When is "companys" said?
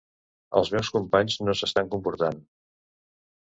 0.95-1.35